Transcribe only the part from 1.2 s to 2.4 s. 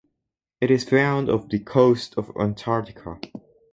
off the coast of